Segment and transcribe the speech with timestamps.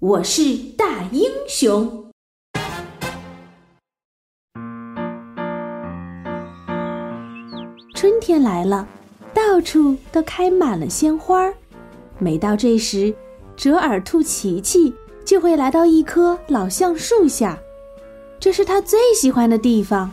[0.00, 2.10] 我是大英雄。
[7.94, 8.88] 春天来了，
[9.34, 11.52] 到处都开满了鲜花。
[12.18, 13.14] 每到这时，
[13.54, 17.58] 折耳兔琪琪就会来到一棵老橡树下，
[18.38, 20.10] 这是他最喜欢的地方。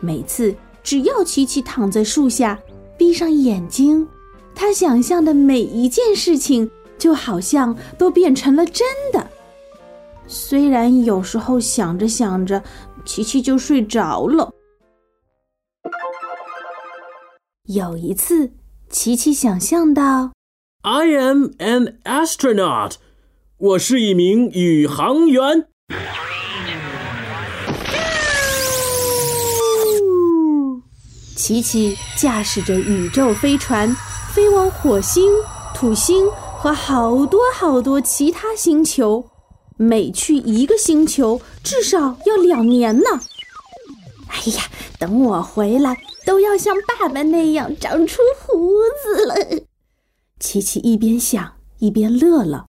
[0.00, 2.58] 每次只要琪琪躺在树下，
[2.96, 4.08] 闭上眼睛，
[4.54, 6.70] 他想象的每一件事情
[7.00, 9.26] 就好像都变成了真的。
[10.28, 12.62] 虽然有时候想着想着，
[13.04, 14.52] 琪琪就睡着了。
[17.64, 18.52] 有一次，
[18.88, 20.30] 琪琪想象到
[20.82, 22.92] ：“I am an astronaut，
[23.56, 25.66] 我是一名宇航员。”
[31.34, 33.92] 琪琪驾驶着宇宙飞船，
[34.32, 35.32] 飞往火星、
[35.74, 36.24] 土星
[36.62, 39.24] 和好多好多其他星球。
[39.78, 43.04] 每去一个星球，至少要两年呢。
[44.28, 44.64] 哎呀，
[44.98, 49.34] 等我回来，都要像爸爸那样长出胡子了。
[50.38, 52.66] 琪琪一边想一边乐了。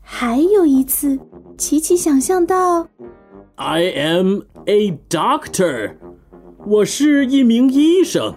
[0.00, 1.18] 还有一次，
[1.58, 2.88] 琪琪想象到
[3.56, 5.96] ：“I am a doctor，
[6.66, 8.34] 我是一名医生。”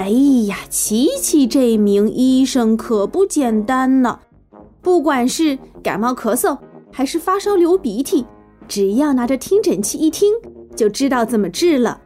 [0.00, 0.08] 哎
[0.46, 4.18] 呀，琪琪这名医生可不简单呢。
[4.80, 6.56] 不管是感冒咳嗽，
[6.90, 8.24] 还是发烧流鼻涕，
[8.66, 10.32] 只要拿着听诊器一听，
[10.74, 12.00] 就知道怎么治了。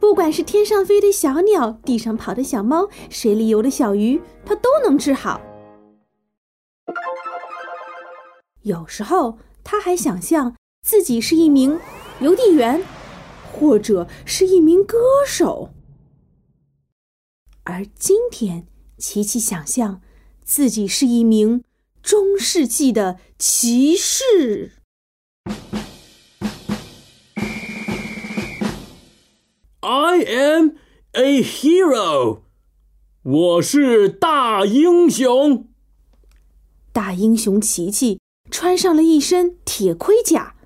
[0.00, 5.38] 不管是天上飞的小鸟，地上跑的小猫，水里游的小鱼，它都能治好。
[8.62, 11.78] 有时候，他还想象自己是一名
[12.20, 12.82] 邮递员，
[13.52, 15.68] 或者是一名歌手。
[17.66, 18.66] 而今天，
[18.98, 20.02] 琪琪想象
[20.44, 21.64] 自己是一名。
[22.02, 24.72] 中世纪的骑士。
[29.80, 30.72] I am
[31.12, 32.40] a hero，
[33.22, 35.66] 我是大英雄。
[36.92, 40.56] 大英雄琪琪穿上了一身铁盔甲，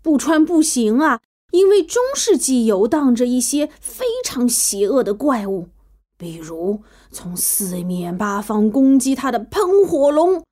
[0.00, 1.20] 不穿不行啊，
[1.50, 5.70] 因为中世纪游荡着一些非常邪恶的怪物，
[6.24, 6.80] 比如
[7.10, 10.42] 从四面八方攻击他的喷火龙。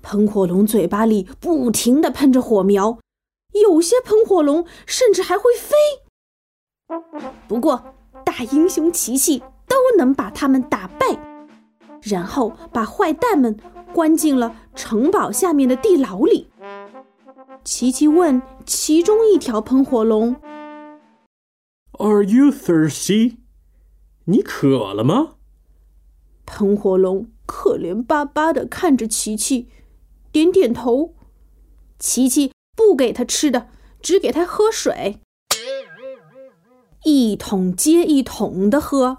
[0.00, 2.96] 喷火龙嘴巴里不停的喷着火苗，
[3.62, 5.76] 有些喷火龙甚至还会飞。
[7.46, 11.06] 不过，大英雄琪琪都能把他们打败，
[12.00, 13.54] 然后把坏蛋们
[13.92, 16.48] 关进了城堡下面的地牢里。
[17.64, 20.36] 琪琪问其中一条喷火龙
[21.98, 23.36] ：“Are you thirsty？
[24.24, 25.34] 你渴了吗？”
[26.46, 29.68] 喷火龙可怜巴巴的看着琪琪，
[30.30, 31.14] 点点头。
[31.98, 33.68] 琪琪不给他吃的，
[34.02, 35.20] 只给他喝水，
[37.04, 39.18] 一桶接一桶的喝。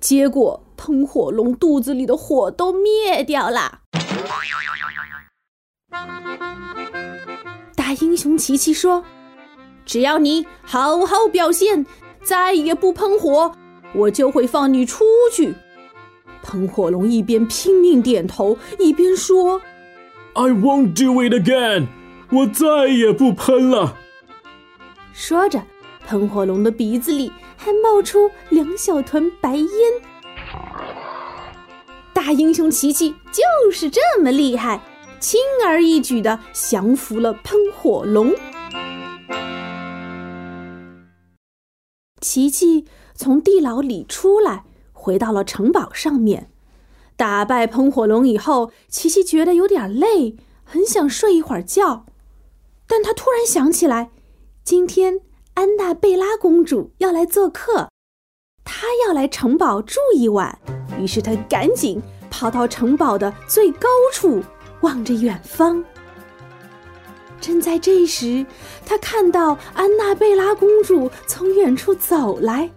[0.00, 3.82] 结果喷火龙肚子里的火都灭掉了。
[7.76, 9.04] 大英雄琪琪说
[9.88, 11.86] ：“只要你好好表现，
[12.22, 13.50] 再也不喷火。”
[13.96, 15.54] 我就会放你出去。
[16.42, 19.62] 喷火龙一边拼命点头，一边说
[20.34, 21.86] ：“I won't do it again。
[22.30, 23.96] 我再也不喷了。”
[25.14, 25.62] 说着，
[26.06, 29.68] 喷火龙的鼻子里还冒出两小团白烟。
[32.12, 34.82] 大英雄琪琪就是这么厉害，
[35.18, 38.34] 轻而易举的降服了喷火龙。
[42.20, 42.86] 琪琪。
[43.14, 46.52] 从地牢里出来，回到了城堡上面，
[47.16, 52.06] 打败喷火龙以后，琪琪觉得有点累，很想睡一会儿觉。
[52.86, 54.10] 但他突然想起来，
[54.62, 55.20] 今天
[55.54, 57.88] 安娜贝拉公主要来做客，
[58.62, 60.56] 她要来城堡住一晚。
[61.00, 62.00] 于是他赶紧
[62.30, 64.40] 跑到城堡的最高处，
[64.82, 65.84] 望着远方。
[67.40, 68.44] 正在这时，
[68.84, 72.70] 他看到安娜贝拉公主从远处走来。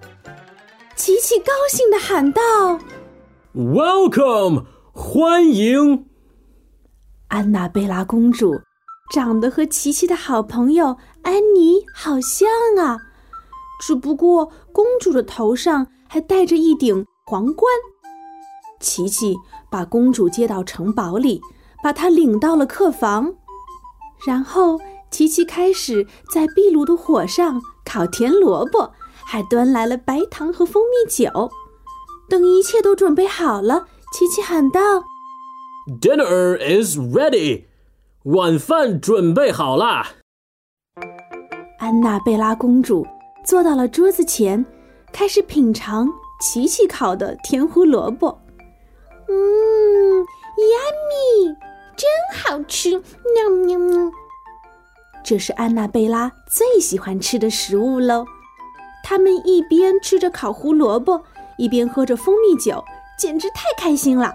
[0.95, 2.79] 琪琪高兴的喊道
[3.55, 6.05] ：“Welcome，欢迎！”
[7.29, 8.61] 安娜贝拉公主
[9.11, 12.47] 长得和琪琪的好朋友安妮好像
[12.77, 12.97] 啊，
[13.81, 17.71] 只不过公主的头上还戴着一顶皇冠。
[18.79, 19.35] 琪琪
[19.69, 21.41] 把公主接到城堡里，
[21.83, 23.33] 把她领到了客房，
[24.25, 24.79] 然后
[25.09, 28.91] 琪琪开始在壁炉的火上烤甜萝卜。
[29.23, 31.49] 还端来了白糖和蜂蜜酒。
[32.27, 34.79] 等一切都准备好了，琪琪喊道
[36.01, 37.63] ：“Dinner is ready，
[38.23, 40.15] 晚饭准备好啦！”
[41.79, 43.07] 安娜贝拉公主
[43.45, 44.65] 坐到了桌子前，
[45.13, 46.09] 开始品尝
[46.41, 48.41] 琪琪烤的甜胡萝卜。
[49.29, 50.25] 嗯
[50.57, 51.55] ，yummy，
[52.01, 52.89] 真好吃！
[52.97, 54.11] 喵喵喵。
[55.23, 58.25] 这是安娜贝拉最喜欢吃的食物喽。
[59.03, 61.23] 他们一边吃着烤胡萝卜，
[61.59, 62.83] 一边喝着蜂蜜酒，
[63.19, 64.33] 简直太开心了。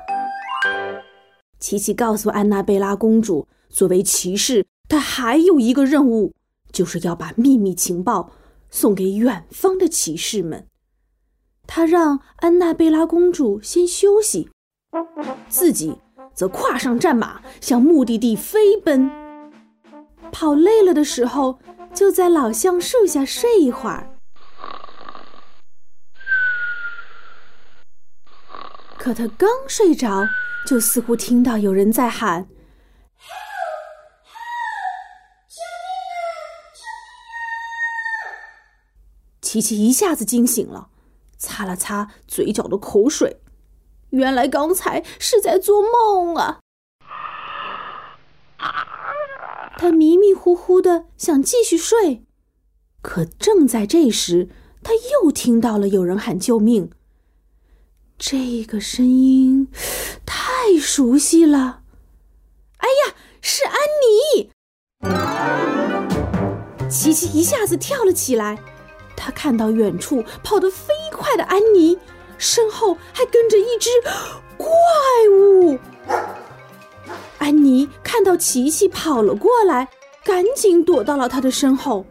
[1.58, 6.32] 琪琪告诉安娜贝拉公主，作为骑士，她还有一个任务，
[6.70, 8.30] 就是要把秘密情报
[8.70, 10.68] 送给远方的骑士们。
[11.66, 14.48] 他让安娜贝拉公主先休息，
[15.48, 15.98] 自己
[16.36, 19.10] 则跨上战马，向目的地飞奔。
[20.30, 21.58] 跑累了的时候，
[21.94, 24.10] 就在老橡树下睡一会儿。
[28.98, 30.28] 可他刚睡着，
[30.66, 32.46] 就似乎听到有人在喊
[39.40, 40.90] ：“琪琪一下子惊醒了，
[41.38, 43.40] 擦了擦嘴角的口水，
[44.16, 46.60] 原来刚才是在做梦啊！
[49.78, 52.24] 他迷迷糊糊的想继续睡，
[53.02, 54.48] 可正在这时，
[54.82, 56.90] 他又听到了有人喊救命。
[58.18, 59.68] 这个声音
[60.24, 61.82] 太熟悉了！
[62.78, 64.50] 哎呀，是安妮！
[66.88, 68.58] 琪琪一下子跳了起来，
[69.14, 71.98] 他看到远处跑得飞快的安妮，
[72.38, 73.90] 身后还跟着一只
[74.56, 74.68] 怪
[75.32, 75.78] 物。
[77.38, 79.88] 安妮看到琪琪跑了过来，
[80.24, 82.04] 赶紧躲到了他的身后。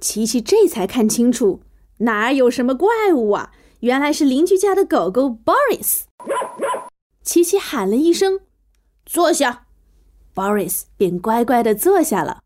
[0.00, 1.60] 琪琪这才看清楚，
[1.98, 6.02] 哪有什么怪物啊，原来是邻居家的狗狗 Boris。
[7.22, 8.40] 琪琪喊了一声
[9.06, 9.66] ：“坐下。
[10.34, 12.42] ”Boris 便乖乖的坐下了。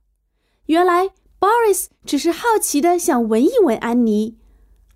[0.66, 4.36] 原来 Boris 只是好奇的想闻一闻安妮，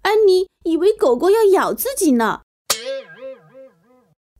[0.02, 2.40] 安妮以为狗狗要咬自己呢。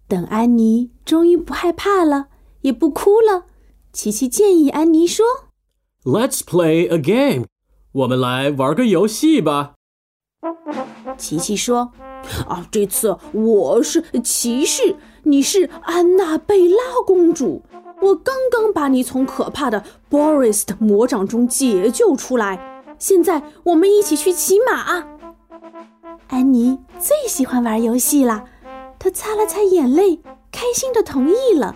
[0.09, 2.29] 等安妮终于不害怕了，
[2.63, 3.45] 也不哭了，
[3.93, 5.25] 琪琪建议安妮说
[6.05, 7.47] ：“Let's play a game，
[7.93, 9.75] 我们来玩个游戏吧。”
[11.17, 11.93] 琪琪说
[12.49, 17.63] ：“啊，这次我是骑士，你是安娜贝拉公主。
[18.03, 25.07] 我刚刚把你从可怕的 Boris 的魔掌中解救出来，现在我们一起去骑马。”
[26.29, 28.45] 安妮最喜欢玩游戏了。
[28.99, 30.21] 她擦了擦眼泪，
[30.53, 31.75] 开心的同意了。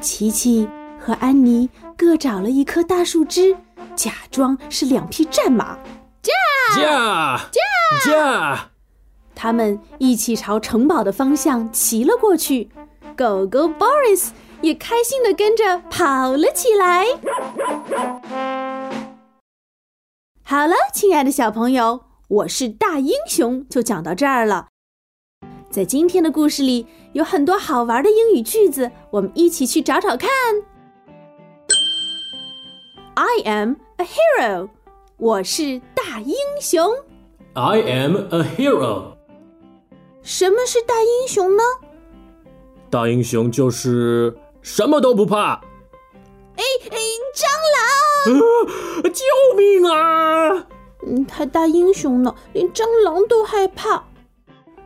[0.00, 3.56] 琪琪和安妮各找了一棵大树枝，
[3.94, 5.78] 假装是两匹战马，
[6.20, 6.32] 驾
[6.74, 8.70] 驾驾驾！
[9.34, 12.70] 他们一起朝城堡的方向骑了过去。
[13.16, 14.30] 狗狗 Boris
[14.60, 17.06] 也开心的跟着跑了起来。
[20.42, 22.00] 好了，亲爱的小朋友，
[22.32, 24.68] 我是大英雄，就讲到这儿了。
[25.68, 30.30] 在今天的故事里，有很多好玩的英语句子，我们一起去找找看。
[33.12, 34.70] I am a hero，
[35.18, 36.90] 我是大英雄。
[37.52, 39.12] I am a hero。
[40.22, 41.62] 什么是大英雄呢？
[42.88, 45.60] 大英雄就是什么都不怕。
[46.56, 46.98] 哎哎，
[47.36, 49.12] 蟑螂！
[49.12, 49.22] 救
[49.54, 50.66] 命啊！
[51.06, 54.04] 嗯，还大英雄呢，连蟑螂都害怕。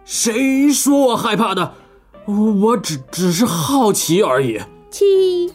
[0.04, 1.74] 谁说我害怕的？
[2.26, 4.60] 我只只是好奇而已。
[4.90, 5.52] 七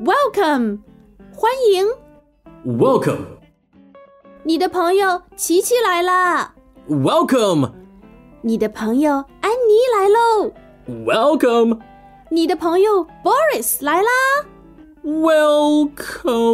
[0.00, 0.80] ，Welcome，
[1.34, 1.86] 欢迎。
[2.64, 3.38] Welcome，
[4.42, 6.54] 你的朋友琪琪来啦。
[6.88, 7.72] Welcome，
[8.42, 10.52] 你的朋友安妮来喽。
[10.88, 11.80] Welcome，
[12.30, 14.08] 你的朋友 Boris 来啦。
[15.06, 16.50] Welcome，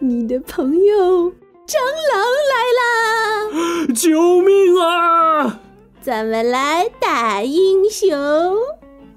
[0.00, 1.32] 你的朋友。
[1.68, 1.76] 蟑
[2.10, 2.82] 螂来啦！
[3.94, 5.60] 救命啊！
[6.00, 8.18] 咱们来打英雄。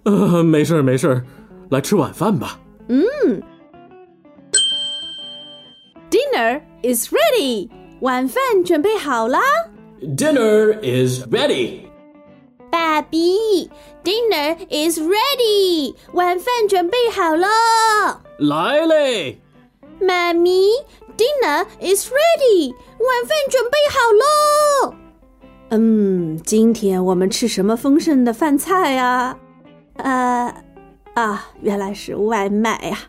[0.04, 1.25] 呃，没事儿没事儿，
[1.72, 2.60] 来吃晚饭吧。
[2.90, 3.42] 嗯。
[6.12, 7.70] Dinner is ready，
[8.01, 9.40] 晚饭准备好啦。
[10.00, 11.90] Dinner is ready。
[13.01, 13.67] 爸比
[14.03, 17.48] ，Dinner is ready，晚饭准备好了。
[18.38, 19.39] 来嘞。
[20.00, 20.70] 妈咪。
[21.17, 24.96] Dinner is ready，晚饭准备好喽。
[25.70, 29.38] 嗯，今天我们吃什么丰盛的饭菜呀？
[29.98, 30.63] 呃，
[31.15, 33.00] 啊，原来是外卖呀。